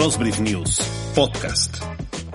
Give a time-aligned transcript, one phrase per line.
[0.00, 0.78] Rosbrief News,
[1.16, 1.76] podcast.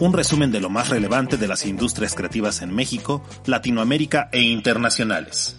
[0.02, 5.56] Un resumen de lo más relevante de las industrias creativas en México, Latinoamérica e internacionales.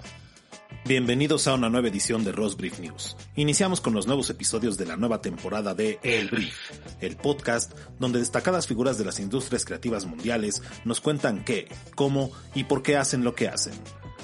[0.84, 3.16] Bienvenidos a una nueva edición de Rosbrief News.
[3.36, 6.54] Iniciamos con los nuevos episodios de la nueva temporada de El Brief,
[7.00, 12.64] el podcast donde destacadas figuras de las industrias creativas mundiales nos cuentan qué, cómo y
[12.64, 13.72] por qué hacen lo que hacen.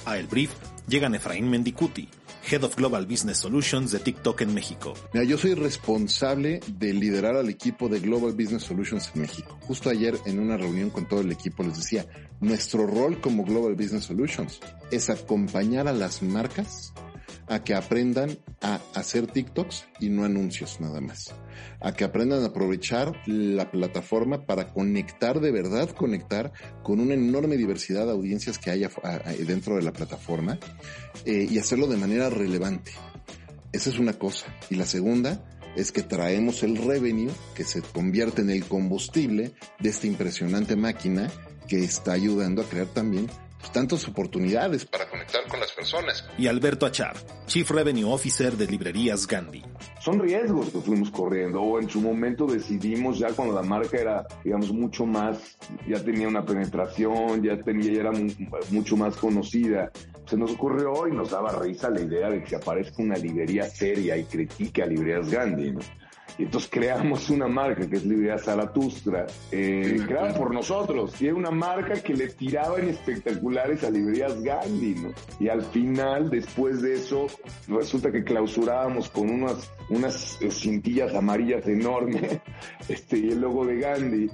[0.05, 0.51] A El Brief
[0.87, 2.11] llegan Efraín Mendicuti,
[2.51, 4.95] Head of Global Business Solutions de TikTok en México.
[5.13, 9.57] Mira, yo soy responsable de liderar al equipo de Global Business Solutions en México.
[9.69, 12.07] Justo ayer en una reunión con todo el equipo les decía,
[12.41, 14.59] nuestro rol como Global Business Solutions
[14.91, 16.93] es acompañar a las marcas
[17.51, 21.35] a que aprendan a hacer TikToks y no anuncios nada más.
[21.81, 26.53] A que aprendan a aprovechar la plataforma para conectar, de verdad conectar
[26.85, 28.89] con una enorme diversidad de audiencias que haya
[29.47, 30.61] dentro de la plataforma
[31.25, 32.93] eh, y hacerlo de manera relevante.
[33.73, 34.47] Esa es una cosa.
[34.71, 35.45] Y la segunda
[35.75, 41.29] es que traemos el revenue que se convierte en el combustible de esta impresionante máquina
[41.67, 43.29] que está ayudando a crear también
[43.73, 46.25] tantas oportunidades para conectar con las personas.
[46.39, 47.17] Y Alberto Achar,
[47.47, 49.63] Chief Revenue Officer de Librerías Gandhi.
[50.01, 54.27] Son riesgos que fuimos corriendo o en su momento decidimos ya cuando la marca era,
[54.43, 58.13] digamos, mucho más, ya tenía una penetración, ya tenía, ya era
[58.71, 59.91] mucho más conocida.
[60.27, 64.17] Se nos ocurrió y nos daba risa la idea de que aparezca una librería seria
[64.17, 65.81] y critique a Librerías Gandhi, ¿no?
[66.41, 71.21] Y entonces creamos una marca que es Librería Zaratustra, eh, creada por nosotros.
[71.21, 75.11] Y era una marca que le tiraba en espectaculares a Librerías Gandhi, ¿no?
[75.39, 77.27] Y al final, después de eso,
[77.69, 82.41] resulta que clausurábamos con unas, unas eh, cintillas amarillas enormes,
[82.89, 84.31] este, y el logo de Gandhi.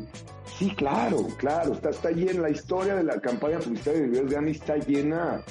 [0.61, 4.53] Sí, claro, claro, está, está llena, la historia de la campaña publicitaria de Librerías Gandhi
[4.53, 5.43] está llena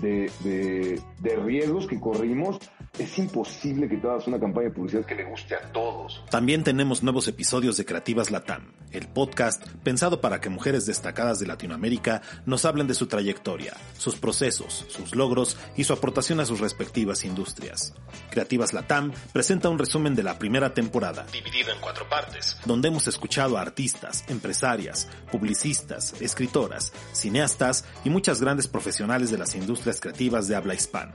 [0.00, 2.60] de, de, de riesgos que corrimos
[2.98, 6.22] es imposible que tú hagas una campaña de publicidad que le guste a todos.
[6.30, 11.46] También tenemos nuevos episodios de Creativas Latam, el podcast pensado para que mujeres destacadas de
[11.46, 16.60] Latinoamérica nos hablen de su trayectoria, sus procesos, sus logros y su aportación a sus
[16.60, 17.94] respectivas industrias.
[18.30, 23.06] Creativas Latam presenta un resumen de la primera temporada, dividido en cuatro partes, donde hemos
[23.08, 30.48] escuchado a artistas, empresarias, publicistas, escritoras, cineastas y muchas grandes profesionales de las industrias creativas
[30.48, 31.14] de habla hispana.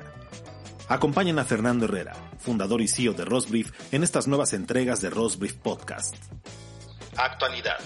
[0.92, 5.54] Acompañen a Fernando Herrera, fundador y CEO de Rosbrief, en estas nuevas entregas de Rosbrief
[5.54, 6.18] Podcast.
[7.16, 7.78] Actualidad.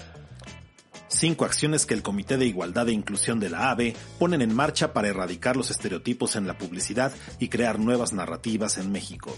[1.06, 4.92] Cinco acciones que el Comité de Igualdad e Inclusión de la AVE ponen en marcha
[4.92, 9.32] para erradicar los estereotipos en la publicidad y crear nuevas narrativas en México.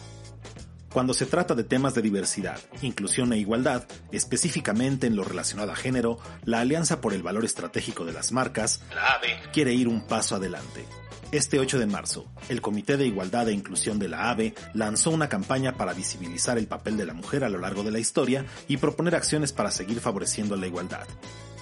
[0.91, 5.77] Cuando se trata de temas de diversidad, inclusión e igualdad, específicamente en lo relacionado a
[5.77, 10.07] género, la Alianza por el Valor Estratégico de las Marcas, la AVE, quiere ir un
[10.07, 10.87] paso adelante.
[11.31, 15.29] Este 8 de marzo, el Comité de Igualdad e Inclusión de la AVE lanzó una
[15.29, 18.79] campaña para visibilizar el papel de la mujer a lo largo de la historia y
[18.79, 21.07] proponer acciones para seguir favoreciendo la igualdad.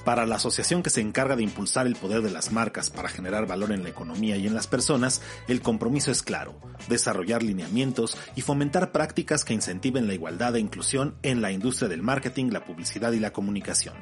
[0.05, 3.49] Para la asociación que se encarga de impulsar el poder de las marcas para generar
[3.49, 8.43] valor en la economía y en las personas, el compromiso es claro, desarrollar lineamientos y
[8.43, 13.11] fomentar prácticas que incentiven la igualdad e inclusión en la industria del marketing, la publicidad
[13.11, 13.97] y la comunicación.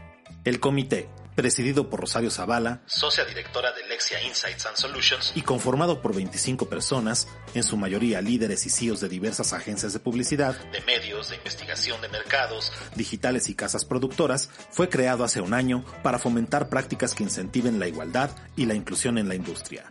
[0.44, 6.00] El comité, presidido por Rosario Zavala, socia directora de Lexia Insights and Solutions, y conformado
[6.00, 10.80] por 25 personas, en su mayoría líderes y CEOs de diversas agencias de publicidad, de
[10.82, 16.18] medios, de investigación de mercados, digitales y casas productoras, fue creado hace un año para
[16.18, 19.84] fomentar prácticas que incentiven la igualdad y la inclusión en la industria.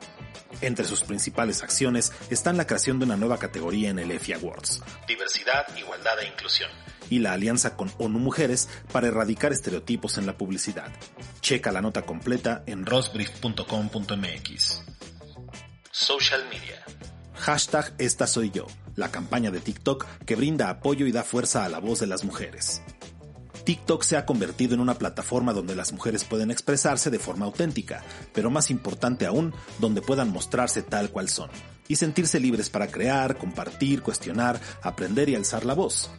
[0.62, 4.82] Entre sus principales acciones están la creación de una nueva categoría en el EFI Awards,
[5.08, 6.70] Diversidad, Igualdad e Inclusión,
[7.10, 10.92] y la alianza con ONU Mujeres para erradicar estereotipos en la publicidad.
[11.42, 14.84] Checa la nota completa en rosbrief.com.mx.
[15.92, 16.84] Social Media.
[17.36, 21.70] Hashtag Esta Soy Yo, la campaña de TikTok que brinda apoyo y da fuerza a
[21.70, 22.82] la voz de las mujeres.
[23.64, 28.04] TikTok se ha convertido en una plataforma donde las mujeres pueden expresarse de forma auténtica,
[28.34, 31.50] pero más importante aún, donde puedan mostrarse tal cual son,
[31.88, 36.12] y sentirse libres para crear, compartir, cuestionar, aprender y alzar la voz.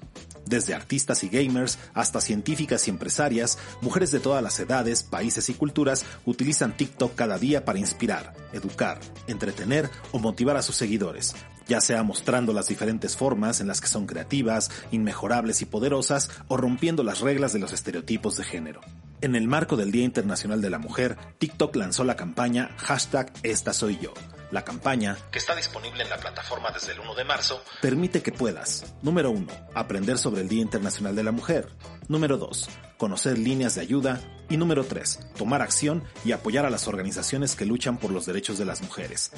[0.46, 5.54] Desde artistas y gamers hasta científicas y empresarias, mujeres de todas las edades, países y
[5.54, 11.34] culturas utilizan TikTok cada día para inspirar, educar, entretener o motivar a sus seguidores,
[11.66, 16.56] ya sea mostrando las diferentes formas en las que son creativas, inmejorables y poderosas, o
[16.56, 18.80] rompiendo las reglas de los estereotipos de género.
[19.20, 23.72] En el marco del Día Internacional de la Mujer, TikTok lanzó la campaña hashtag Esta
[23.72, 24.12] Soy Yo.
[24.54, 28.30] La campaña, que está disponible en la plataforma desde el 1 de marzo, permite que
[28.30, 31.70] puedas, número 1, aprender sobre el Día Internacional de la Mujer,
[32.06, 36.86] número 2, conocer líneas de ayuda y número 3, tomar acción y apoyar a las
[36.86, 39.32] organizaciones que luchan por los derechos de las mujeres.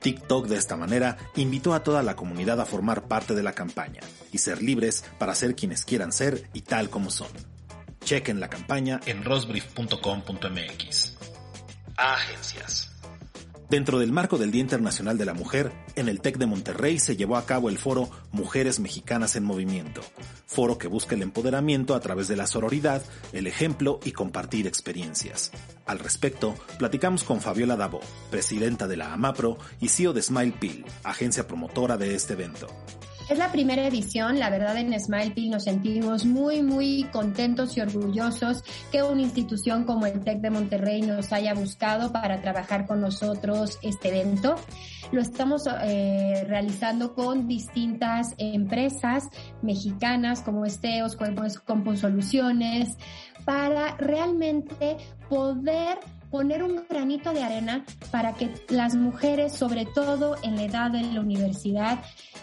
[0.00, 4.00] TikTok de esta manera invitó a toda la comunidad a formar parte de la campaña
[4.32, 7.28] y ser libres para ser quienes quieran ser y tal como son.
[8.02, 11.18] Chequen la campaña en rosbrief.com.mx.
[11.98, 12.89] Agencias.
[13.70, 17.16] Dentro del marco del Día Internacional de la Mujer, en el TEC de Monterrey se
[17.16, 20.00] llevó a cabo el foro Mujeres Mexicanas en Movimiento,
[20.44, 23.00] foro que busca el empoderamiento a través de la sororidad,
[23.32, 25.52] el ejemplo y compartir experiencias.
[25.86, 28.00] Al respecto, platicamos con Fabiola Dabo,
[28.32, 32.66] presidenta de la AMAPRO y CEO de Smile Pill, agencia promotora de este evento.
[33.30, 38.64] Es la primera edición, la verdad en SmilePill nos sentimos muy, muy contentos y orgullosos
[38.90, 43.78] que una institución como el TEC de Monterrey nos haya buscado para trabajar con nosotros
[43.82, 44.56] este evento.
[45.12, 49.28] Lo estamos eh, realizando con distintas empresas
[49.62, 52.96] mexicanas como Esteos, Compo Soluciones,
[53.44, 54.96] para realmente
[55.28, 56.00] poder
[56.30, 61.02] poner un granito de arena para que las mujeres, sobre todo en la edad de
[61.02, 62.00] la universidad,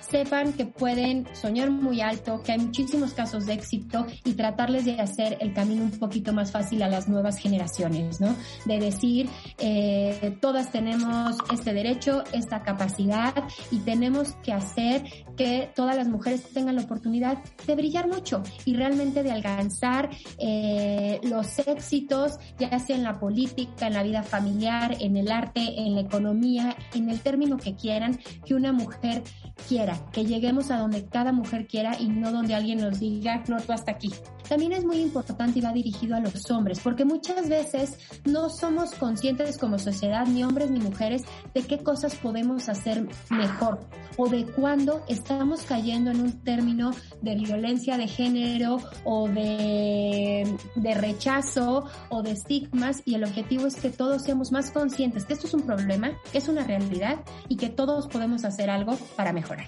[0.09, 4.99] sepan que pueden soñar muy alto, que hay muchísimos casos de éxito y tratarles de
[4.99, 8.35] hacer el camino un poquito más fácil a las nuevas generaciones, ¿no?
[8.65, 13.33] De decir, eh, todas tenemos este derecho, esta capacidad
[13.71, 15.03] y tenemos que hacer
[15.35, 20.09] que todas las mujeres tengan la oportunidad de brillar mucho y realmente de alcanzar
[20.39, 25.61] eh, los éxitos, ya sea en la política, en la vida familiar, en el arte,
[25.61, 29.23] en la economía, en el término que quieran, que una mujer
[29.67, 33.57] quiera, que lleguemos a donde cada mujer quiera y no donde alguien nos diga, no,
[33.61, 34.11] tú hasta aquí.
[34.47, 38.91] También es muy importante y va dirigido a los hombres, porque muchas veces no somos
[38.95, 41.23] conscientes como sociedad, ni hombres ni mujeres,
[41.53, 43.79] de qué cosas podemos hacer mejor
[44.15, 46.91] o de cuándo estamos cayendo en un término
[47.21, 53.75] de violencia de género o de, de rechazo o de estigmas y el objetivo es
[53.75, 57.57] que todos seamos más conscientes que esto es un problema, que es una realidad y
[57.57, 59.67] que todos podemos hacer algo para mejorar.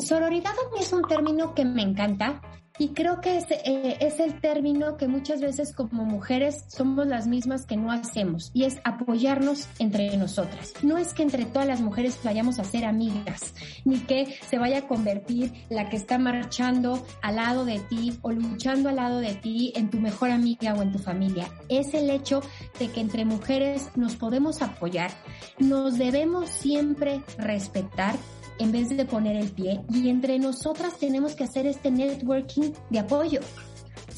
[0.00, 2.40] Sororidad a mí es un término que me encanta
[2.80, 7.26] y creo que es, eh, es, el término que muchas veces como mujeres somos las
[7.26, 10.72] mismas que no hacemos y es apoyarnos entre nosotras.
[10.82, 13.52] No es que entre todas las mujeres vayamos a ser amigas,
[13.84, 18.32] ni que se vaya a convertir la que está marchando al lado de ti o
[18.32, 21.50] luchando al lado de ti en tu mejor amiga o en tu familia.
[21.68, 22.40] Es el hecho
[22.78, 25.10] de que entre mujeres nos podemos apoyar,
[25.58, 28.16] nos debemos siempre respetar
[28.60, 32.98] en vez de poner el pie y entre nosotras tenemos que hacer este networking de
[32.98, 33.40] apoyo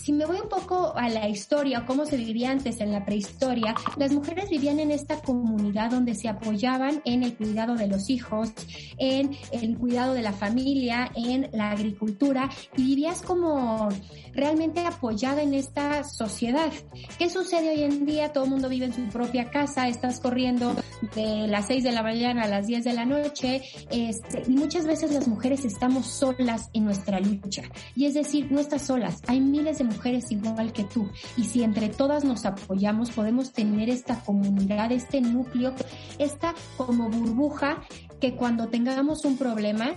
[0.02, 3.72] si me voy un poco a la historia, cómo se vivía antes en la prehistoria,
[3.96, 8.50] las mujeres vivían en esta comunidad donde se apoyaban en el cuidado de los hijos,
[8.98, 13.88] en el cuidado de la familia, en la agricultura y vivías como
[14.34, 16.72] realmente apoyada en esta sociedad.
[17.18, 18.32] ¿Qué sucede hoy en día?
[18.32, 20.74] Todo el mundo vive en su propia casa, estás corriendo
[21.14, 24.84] de las 6 de la mañana a las 10 de la noche este, y muchas
[24.84, 27.62] veces las mujeres estamos solas en nuestra lucha.
[27.94, 31.08] Y es decir, no estás solas, hay miles de mujeres igual que tú.
[31.36, 35.74] Y si entre todas nos apoyamos, podemos tener esta comunidad, este núcleo,
[36.18, 37.82] esta como burbuja
[38.20, 39.90] que cuando tengamos un problema,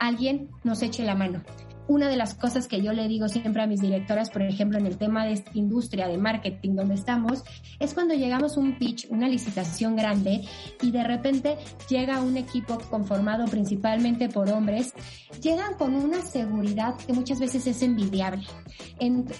[0.00, 1.42] alguien nos eche la mano
[1.88, 4.86] una de las cosas que yo le digo siempre a mis directoras, por ejemplo, en
[4.86, 7.42] el tema de esta industria de marketing donde estamos,
[7.80, 10.42] es cuando llegamos a un pitch, una licitación grande
[10.82, 11.56] y de repente
[11.88, 14.92] llega un equipo conformado principalmente por hombres,
[15.42, 18.46] llegan con una seguridad que muchas veces es envidiable.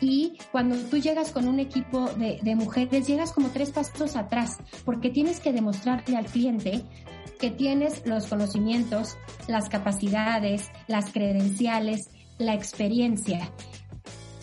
[0.01, 4.57] y cuando tú llegas con un equipo de, de mujeres, llegas como tres pasos atrás,
[4.85, 6.83] porque tienes que demostrarle al cliente
[7.39, 13.51] que tienes los conocimientos, las capacidades, las credenciales, la experiencia.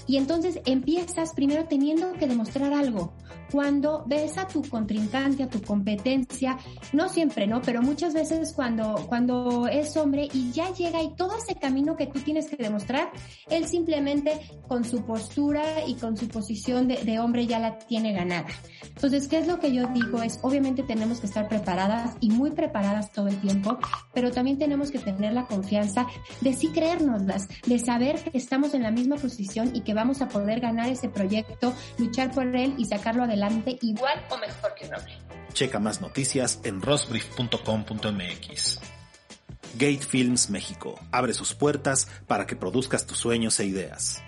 [0.07, 3.13] Y entonces empiezas primero teniendo que demostrar algo
[3.51, 6.57] cuando ves a tu contrincante, a tu competencia,
[6.93, 7.61] no siempre, ¿no?
[7.61, 12.07] Pero muchas veces cuando, cuando es hombre y ya llega y todo ese camino que
[12.07, 13.11] tú tienes que demostrar,
[13.49, 18.13] él simplemente con su postura y con su posición de, de hombre ya la tiene
[18.13, 18.47] ganada.
[18.87, 20.21] Entonces, ¿qué es lo que yo digo?
[20.21, 23.77] Es, obviamente tenemos que estar preparadas y muy preparadas todo el tiempo,
[24.13, 26.07] pero también tenemos que tener la confianza
[26.41, 30.27] de sí creérnoslas, de saber que estamos en la misma posición y que vamos a
[30.27, 34.93] poder ganar ese proyecto, luchar por él y sacarlo adelante igual o mejor que un
[34.95, 35.17] hombre.
[35.53, 38.79] Checa más noticias en rosbrief.com.mx.
[39.77, 44.21] Gate Films México abre sus puertas para que produzcas tus sueños e ideas.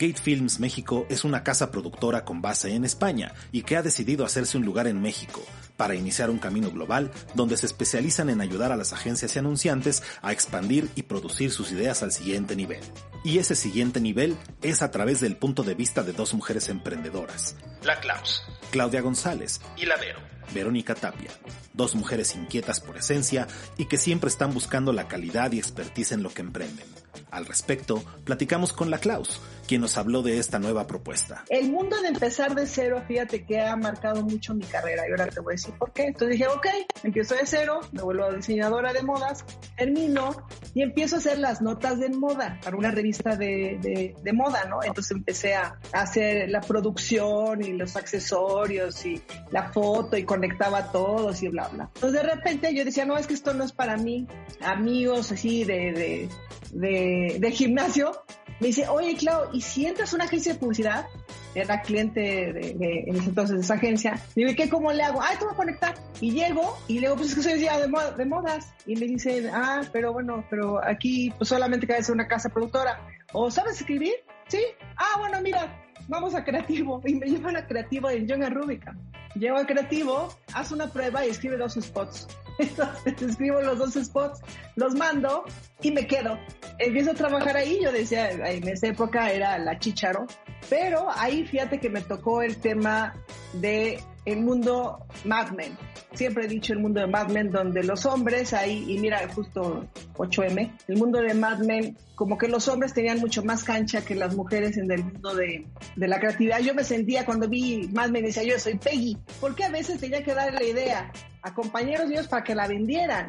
[0.00, 4.24] Gate Films México es una casa productora con base en España y que ha decidido
[4.24, 5.42] hacerse un lugar en México
[5.76, 10.02] para iniciar un camino global donde se especializan en ayudar a las agencias y anunciantes
[10.22, 12.80] a expandir y producir sus ideas al siguiente nivel.
[13.24, 17.56] Y ese siguiente nivel es a través del punto de vista de dos mujeres emprendedoras,
[17.82, 21.30] la Klaus, Claudia González y la Vero Verónica Tapia,
[21.72, 26.22] dos mujeres inquietas por esencia y que siempre están buscando la calidad y expertise en
[26.22, 26.86] lo que emprenden.
[27.30, 31.44] Al respecto, platicamos con la Klaus, quien nos habló de esta nueva propuesta.
[31.48, 35.26] El mundo de empezar de cero, fíjate que ha marcado mucho mi carrera y ahora
[35.26, 36.04] te voy a decir por qué.
[36.04, 36.66] Entonces dije, ok,
[37.02, 39.44] empiezo de cero, me vuelvo diseñadora de modas,
[39.76, 44.64] termino y empiezo a hacer las notas de moda para una revista de, de, moda,
[44.64, 44.82] ¿no?
[44.82, 50.92] Entonces empecé a hacer la producción y los accesorios y la foto y conectaba a
[50.92, 51.90] todos y bla, bla.
[51.94, 54.26] Entonces de repente yo decía, no, es que esto no es para mí,
[54.60, 56.28] amigos así de, de,
[56.72, 58.24] de, de gimnasio,
[58.60, 61.06] me dice, oye, Clau, ¿y si entras a una agencia de publicidad?
[61.54, 64.20] Era cliente de, en ese entonces de esa agencia.
[64.34, 65.20] Dice, ¿qué, cómo le hago?
[65.22, 65.94] Ah, te voy a conectar.
[66.20, 68.72] Y llego y le digo, pues es que soy día de, de modas.
[68.86, 73.00] Y me dice, ah, pero bueno, pero aquí pues solamente ser una casa productora.
[73.32, 74.14] ¿O sabes escribir?
[74.48, 74.60] Sí.
[74.96, 77.00] Ah, bueno, mira, vamos a creativo.
[77.06, 78.98] Y me llevan a creativo en John Rubicam.
[79.34, 82.28] Llego a creativo, haz una prueba y escribe dos spots.
[82.58, 84.40] Entonces escribo los dos spots,
[84.76, 85.44] los mando
[85.82, 86.38] y me quedo.
[86.78, 90.26] Empiezo a trabajar ahí, yo decía, en esa época era la chicharo,
[90.70, 93.14] pero ahí fíjate que me tocó el tema
[93.54, 95.76] de el mundo Mad Men.
[96.14, 99.88] Siempre he dicho el mundo de Mad Men, donde los hombres ahí, y mira, justo
[100.14, 104.14] 8M, el mundo de Mad Men, como que los hombres tenían mucho más cancha que
[104.14, 106.60] las mujeres en el mundo de, de la creatividad.
[106.60, 110.22] Yo me sentía cuando vi Mad Men, decía yo soy Peggy, porque a veces tenía
[110.22, 111.12] que dar la idea
[111.42, 113.26] a compañeros míos para que la vendieran.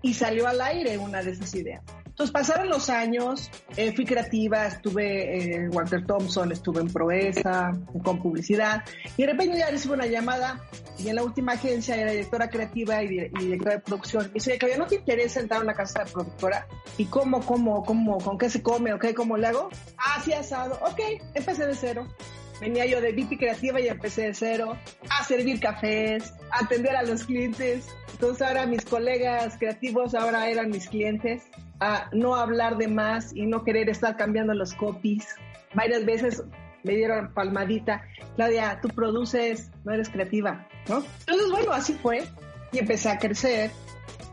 [0.00, 1.82] Y salió al aire una de esas ideas.
[2.18, 7.70] Entonces pasaron los años, eh, fui creativa, estuve en Walter Thompson, estuve en Proeza,
[8.02, 8.82] con publicidad,
[9.16, 10.60] y de repente ya recibo una llamada
[10.98, 14.26] y en la última agencia era directora creativa y, directora de producción.
[14.30, 16.66] Y dice, que ¿no te interesa entrar a una casa de productora?
[16.96, 19.68] ¿Y cómo, cómo, cómo, con qué se come, o qué, cómo le hago?
[19.96, 20.76] Ah, sí, asado.
[20.82, 20.98] Ok,
[21.34, 22.08] empecé de cero.
[22.60, 24.76] Venía yo de VIP Creativa y empecé de cero
[25.10, 27.88] a servir cafés, a atender a los clientes.
[28.12, 31.42] Entonces ahora mis colegas creativos ahora eran mis clientes
[31.80, 35.26] a no hablar de más y no querer estar cambiando los copies.
[35.74, 36.42] Varias veces
[36.82, 38.02] me dieron palmadita,
[38.36, 41.04] Claudia, tú produces, no eres creativa, ¿no?
[41.20, 42.24] Entonces, bueno, así fue
[42.72, 43.70] y empecé a crecer.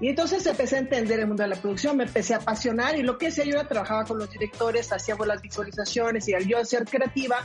[0.02, 3.04] Y entonces empecé a entender el mundo de la producción, me empecé a apasionar y
[3.04, 6.84] lo que hacía yo trabajaba con los directores, hacíamos las visualizaciones y al yo ser
[6.84, 7.38] creativa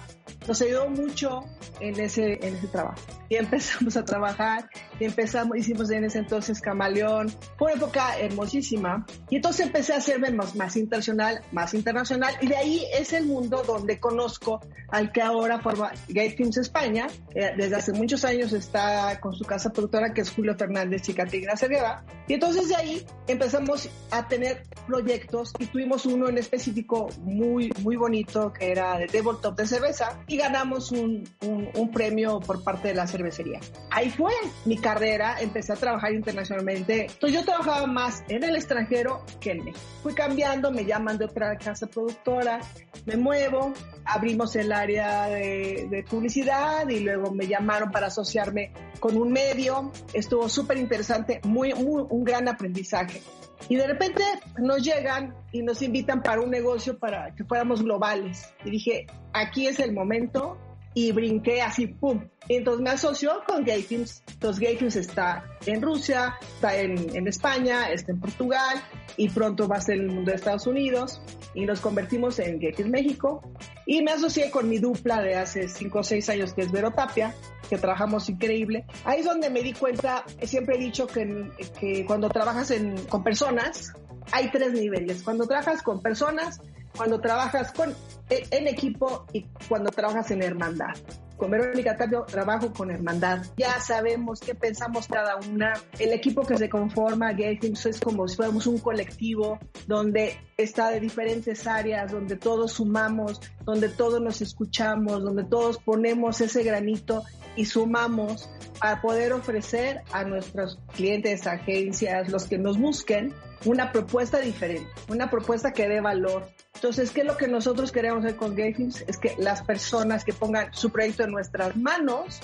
[0.46, 1.44] nos ayudó mucho
[1.80, 3.00] en ese, en ese trabajo.
[3.28, 4.68] Y empezamos a trabajar,
[4.98, 9.06] y empezamos, hicimos en ese entonces Camaleón, fue una época hermosísima.
[9.28, 13.26] Y entonces empecé a hacerme más, más internacional, más internacional, y de ahí es el
[13.26, 17.06] mundo donde conozco al que ahora forma Gay Films España.
[17.32, 21.56] desde hace muchos años está con su casa productora, que es Julio Fernández y Catrina
[21.56, 22.04] Cerrera.
[22.26, 27.96] Y entonces de ahí empezamos a tener proyectos, y tuvimos uno en específico muy, muy
[27.96, 32.94] bonito, que era de Tabletop de cerveza, y ganamos un, un, premio por parte de
[32.94, 33.58] la cervecería.
[33.90, 34.32] Ahí fue
[34.64, 37.06] mi carrera, empecé a trabajar internacionalmente.
[37.06, 39.80] Entonces yo trabajaba más en el extranjero que en México.
[40.04, 42.60] Fui cambiando, me llaman de otra casa productora,
[43.06, 43.72] me muevo,
[44.04, 49.90] abrimos el área de, de publicidad y luego me llamaron para asociarme con un medio.
[50.12, 53.20] Estuvo súper interesante, muy, muy, un gran aprendizaje.
[53.68, 54.22] Y de repente
[54.58, 58.52] nos llegan y nos invitan para un negocio para que fuéramos globales.
[58.64, 60.58] Y dije, aquí es el momento
[60.92, 62.20] y brinqué así, ¡pum!
[62.48, 64.22] Y entonces me asoció con Gayfilms.
[64.32, 68.82] Entonces Gayfilms está en Rusia, está en, España, está en Portugal
[69.16, 71.22] y pronto va a ser el mundo de Estados Unidos
[71.54, 73.42] y nos convertimos en Gayfilms México.
[73.86, 76.90] Y me asocié con mi dupla de hace 5 o 6 años que es Vero
[76.90, 77.34] Tapia,
[77.70, 78.84] que trabajamos increíble.
[79.04, 83.22] Ahí es donde me di cuenta, siempre he dicho que, que cuando trabajas en, con
[83.22, 83.92] personas,
[84.32, 85.22] hay tres niveles.
[85.22, 86.60] Cuando trabajas con personas,
[86.96, 87.94] cuando trabajas con,
[88.28, 90.94] e, en equipo y cuando trabajas en hermandad.
[91.36, 93.46] Con Verónica Tapio trabajo con hermandad.
[93.56, 95.72] Ya sabemos qué pensamos cada una.
[95.98, 101.00] El equipo que se conforma, Gay es como si fuéramos un colectivo donde está de
[101.00, 107.22] diferentes áreas, donde todos sumamos, donde todos nos escuchamos, donde todos ponemos ese granito
[107.56, 108.48] y sumamos
[108.80, 115.28] para poder ofrecer a nuestros clientes, agencias, los que nos busquen, una propuesta diferente, una
[115.30, 116.48] propuesta que dé valor.
[116.74, 119.04] Entonces, ¿qué es lo que nosotros queremos hacer con Gayfilms?
[119.06, 122.40] Es que las personas que pongan su proyecto en nuestras manos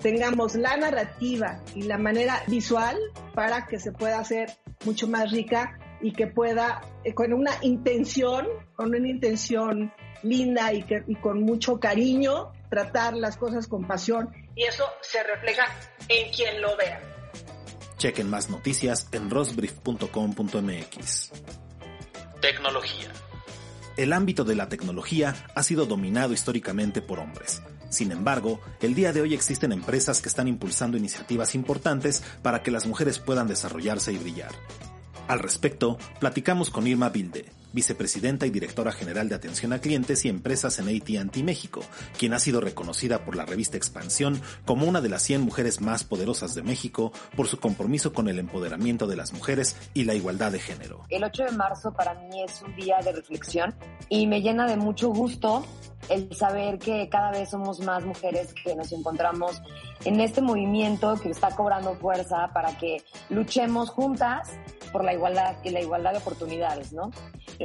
[0.00, 2.96] tengamos la narrativa y la manera visual
[3.34, 4.50] para que se pueda hacer
[4.84, 10.82] mucho más rica y que pueda, eh, con una intención, con una intención linda y,
[10.82, 15.66] que, y con mucho cariño, tratar las cosas con pasión y eso se refleja
[16.08, 17.00] en quien lo vea.
[17.98, 21.32] Chequen más noticias en rosbrief.com.mx.
[22.40, 23.12] Tecnología.
[23.96, 29.12] El ámbito de la tecnología ha sido dominado históricamente por hombres, Sin embargo, el día
[29.12, 34.12] de hoy existen empresas que están impulsando iniciativas importantes para que las mujeres puedan desarrollarse
[34.12, 34.50] y brillar.
[35.28, 40.30] Al respecto, platicamos con Irma Bilde, vicepresidenta y directora general de atención a clientes y
[40.30, 41.82] empresas en AT&T México,
[42.18, 46.02] quien ha sido reconocida por la revista Expansión como una de las 100 mujeres más
[46.02, 50.52] poderosas de México por su compromiso con el empoderamiento de las mujeres y la igualdad
[50.52, 51.02] de género.
[51.10, 53.74] El 8 de marzo para mí es un día de reflexión
[54.08, 55.66] y me llena de mucho gusto
[56.08, 59.60] el saber que cada vez somos más mujeres que nos encontramos
[60.04, 64.50] en este movimiento que está cobrando fuerza para que luchemos juntas
[64.92, 67.10] por la igualdad y la igualdad de oportunidades, ¿no?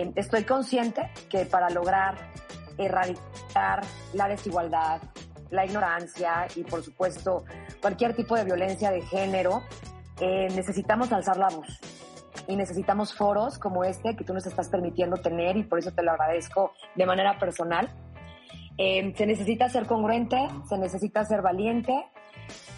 [0.01, 2.15] Eh, estoy consciente que para lograr
[2.77, 3.81] erradicar
[4.13, 5.01] la desigualdad,
[5.51, 7.43] la ignorancia y por supuesto
[7.81, 9.61] cualquier tipo de violencia de género,
[10.19, 11.79] eh, necesitamos alzar la voz
[12.47, 16.03] y necesitamos foros como este que tú nos estás permitiendo tener y por eso te
[16.03, 17.93] lo agradezco de manera personal.
[18.77, 21.93] Eh, se necesita ser congruente, se necesita ser valiente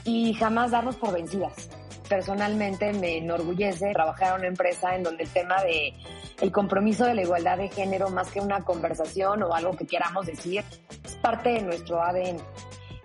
[0.04, 1.70] y jamás darnos por vencidas.
[2.10, 5.94] Personalmente me enorgullece trabajar en una empresa en donde el tema de
[6.44, 10.26] el compromiso de la igualdad de género, más que una conversación o algo que queramos
[10.26, 10.62] decir,
[11.06, 12.38] es parte de nuestro ADN.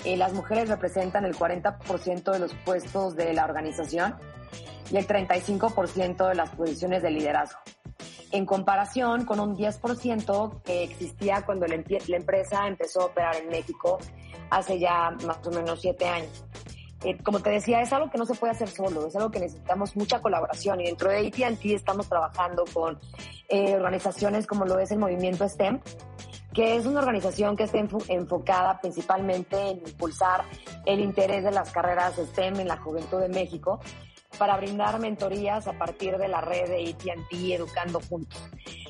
[0.04, 4.16] Eh, las mujeres representan el 40% de los puestos de la organización
[4.90, 7.60] y el 35% de las posiciones de liderazgo
[8.30, 13.98] en comparación con un 10% que existía cuando la, empresa empezó a operar en México
[14.50, 16.44] hace ya más o menos siete años.
[17.04, 19.38] Eh, como te decía, es algo que no se puede hacer solo, es algo que
[19.38, 22.98] necesitamos mucha colaboración y dentro de AT&T estamos trabajando con
[23.48, 25.80] eh, organizaciones como lo es el movimiento STEM,
[26.52, 30.44] que es una organización que está enfocada principalmente en impulsar
[30.86, 33.80] el interés de las carreras STEM en la juventud de México
[34.38, 38.40] para brindar mentorías a partir de la red de AT&T Educando Juntos.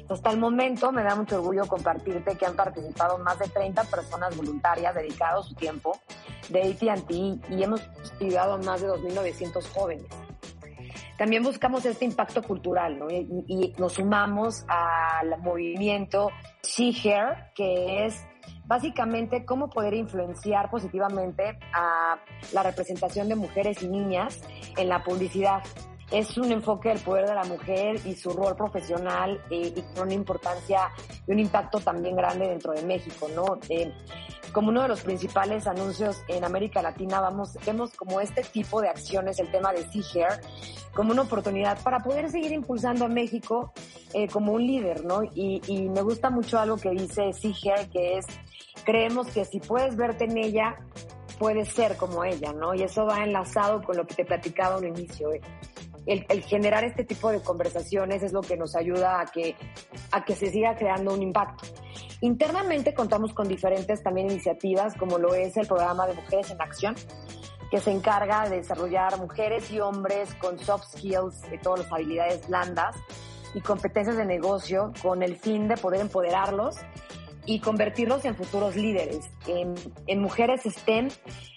[0.09, 4.37] Hasta el momento me da mucho orgullo compartirte que han participado más de 30 personas
[4.37, 5.99] voluntarias dedicadas su tiempo
[6.49, 7.83] de AT&T y hemos
[8.21, 10.07] ayudado a más de 2.900 jóvenes.
[11.19, 13.11] También buscamos este impacto cultural ¿no?
[13.11, 16.31] y, nos sumamos al movimiento
[16.63, 18.25] She Hair, que es
[18.67, 22.19] básicamente cómo poder influenciar positivamente a
[22.53, 24.41] la representación de mujeres y niñas
[24.77, 25.63] en la publicidad.
[26.11, 30.05] Es un enfoque del poder de la mujer y su rol profesional eh, y con
[30.05, 30.91] una importancia
[31.27, 33.59] y un impacto también grande dentro de México, ¿no?
[33.69, 33.93] Eh,
[34.53, 38.89] como uno de los principales anuncios en América Latina, vamos, vemos como este tipo de
[38.89, 40.41] acciones, el tema de Sea
[40.95, 43.73] como una oportunidad para poder seguir impulsando a México
[44.15, 45.23] eh, como un líder, ¿no?
[45.23, 48.27] Y, y, me gusta mucho algo que dice Sea que es,
[48.85, 50.77] creemos que si puedes verte en ella,
[51.39, 52.75] puedes ser como ella, ¿no?
[52.75, 55.31] Y eso va enlazado con lo que te platicaba al inicio.
[56.09, 56.27] ¿Eh?
[56.29, 59.57] El, generar este tipo de conversaciones es lo que nos ayuda a que,
[60.11, 61.67] a que se siga creando un impacto.
[62.21, 66.95] Internamente contamos con diferentes también iniciativas, como lo es el programa de Mujeres en Acción,
[67.71, 72.49] que se encarga de desarrollar mujeres y hombres con soft skills, de todas las habilidades
[72.49, 72.97] blandas
[73.55, 76.77] y competencias de negocio con el fin de poder empoderarlos
[77.49, 79.31] y convertirlos en futuros líderes.
[79.47, 79.75] En,
[80.07, 81.09] en Mujeres STEM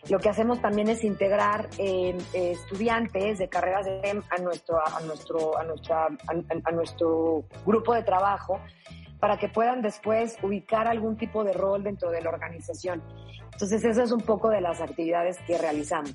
[0.10, 5.02] lo que hacemos también es integrar eh, estudiantes de carreras de STEM a nuestro, a
[5.02, 6.10] nuestro, a, nuestra, a,
[6.64, 8.62] a nuestro grupo de trabajo
[9.20, 13.04] para que puedan después ubicar algún tipo de rol dentro de la organización.
[13.52, 16.14] Entonces, eso es un poco de las actividades que realizamos.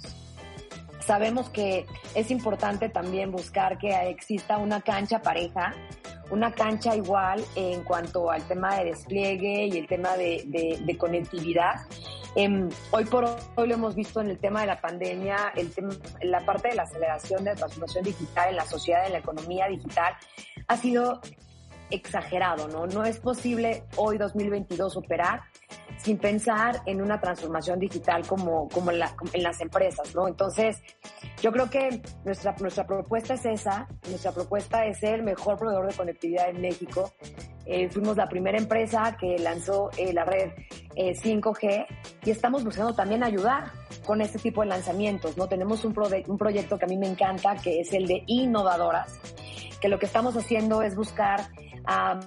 [1.00, 5.74] Sabemos que es importante también buscar que exista una cancha pareja,
[6.30, 11.86] una cancha igual en cuanto al tema de despliegue y el tema de, conectividad.
[12.34, 15.94] Eh, hoy por hoy lo hemos visto en el tema de la pandemia, el tema,
[16.22, 19.68] la parte de la aceleración de la transformación digital en la sociedad, en la economía
[19.68, 20.14] digital,
[20.68, 21.20] ha sido
[21.90, 22.86] exagerado, ¿no?
[22.86, 25.42] No es posible hoy 2022 operar
[25.98, 30.28] sin pensar en una transformación digital como, como en, la, en, las empresas, ¿no?
[30.28, 30.82] Entonces,
[31.42, 35.88] yo creo que nuestra, nuestra propuesta es esa, nuestra propuesta es ser el mejor proveedor
[35.88, 37.12] de conectividad en México.
[37.64, 40.52] Eh, fuimos la primera empresa que lanzó eh, la red
[40.94, 41.86] eh, 5G
[42.24, 43.72] y estamos buscando también ayudar
[44.04, 45.48] con este tipo de lanzamientos, ¿no?
[45.48, 49.18] Tenemos un, pro un proyecto que a mí me encanta, que es el de innovadoras,
[49.80, 51.48] que lo que estamos haciendo es buscar
[51.86, 52.20] a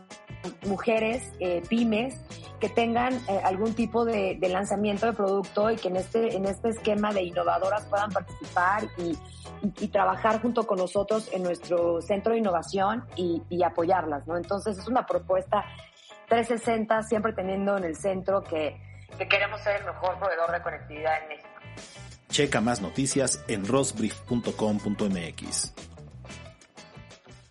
[0.67, 2.15] mujeres, eh, pymes,
[2.59, 6.45] que tengan eh, algún tipo de, de, lanzamiento de producto y que en este, en
[6.45, 9.17] este esquema de innovadoras puedan participar y,
[9.61, 14.37] y, y trabajar junto con nosotros en nuestro centro de innovación y, y, apoyarlas, ¿no?
[14.37, 15.65] Entonces es una propuesta
[16.27, 18.79] 360, siempre teniendo en el centro que,
[19.17, 21.49] que queremos ser el mejor proveedor de conectividad en México.
[22.29, 25.73] Checa más noticias en rosbrief.com.mx.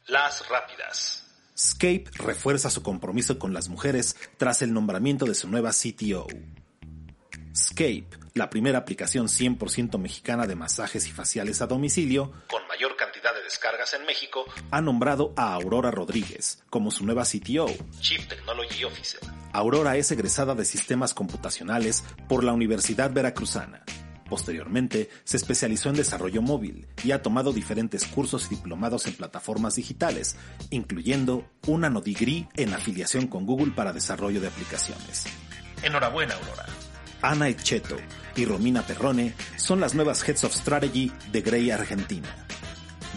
[0.07, 1.17] Las rápidas.
[1.59, 6.29] Scape refuerza su compromiso con las mujeres tras el nombramiento de su nueva CTO.
[7.57, 13.35] Scape, la primera aplicación 100% mexicana de masajes y faciales a domicilio, con mayor cantidad
[13.35, 17.66] de descargas en México, ha nombrado a Aurora Rodríguez como su nueva CTO,
[18.01, 19.21] Chief Technology Officer.
[19.53, 23.83] Aurora es egresada de sistemas computacionales por la Universidad Veracruzana.
[24.29, 29.77] Posteriormente, se especializó en desarrollo móvil y ha tomado diferentes cursos y diplomados en plataformas
[29.77, 30.37] digitales,
[30.71, 35.25] incluyendo un degree en afiliación con Google para desarrollo de aplicaciones.
[35.83, 36.67] Enhorabuena, Aurora.
[37.23, 37.97] Ana Echeto
[38.37, 42.29] y Romina Perrone son las nuevas Heads of Strategy de Grey Argentina.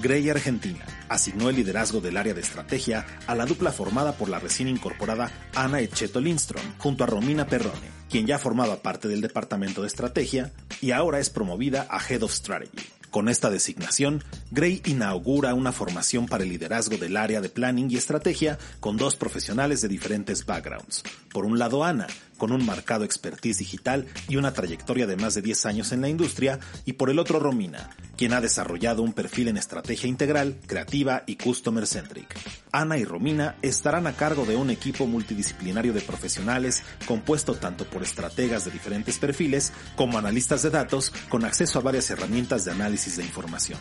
[0.02, 4.40] Grey Argentina asignó el liderazgo del área de estrategia a la dupla formada por la
[4.40, 9.82] recién incorporada Ana Echeto Lindstrom junto a Romina Perrone, quien ya formaba parte del departamento
[9.82, 12.88] de estrategia y ahora es promovida a Head of Strategy.
[13.12, 17.98] Con esta designación, Gray inaugura una formación para el liderazgo del área de planning y
[17.98, 21.04] estrategia con dos profesionales de diferentes backgrounds.
[21.34, 22.08] Por un lado, Ana,
[22.42, 26.10] con un marcado expertise digital y una trayectoria de más de 10 años en la
[26.10, 31.22] industria, y por el otro Romina, quien ha desarrollado un perfil en estrategia integral, creativa
[31.28, 32.36] y customer centric.
[32.72, 38.02] Ana y Romina estarán a cargo de un equipo multidisciplinario de profesionales compuesto tanto por
[38.02, 43.18] estrategas de diferentes perfiles como analistas de datos con acceso a varias herramientas de análisis
[43.18, 43.78] de información.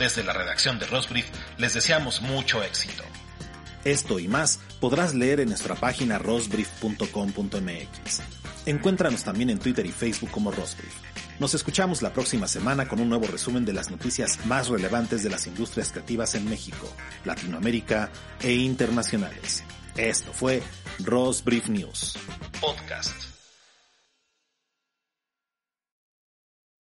[0.00, 1.26] Desde la redacción de Rosbrief
[1.58, 3.04] les deseamos mucho éxito.
[3.84, 8.22] Esto y más podrás leer en nuestra página rosbrief.com.mx.
[8.66, 10.94] Encuéntranos también en Twitter y Facebook como Rosbrief.
[11.38, 15.30] Nos escuchamos la próxima semana con un nuevo resumen de las noticias más relevantes de
[15.30, 16.88] las industrias creativas en México,
[17.24, 19.64] Latinoamérica e internacionales.
[19.96, 20.62] Esto fue
[21.00, 22.16] Rosbrief News,
[22.60, 23.33] podcast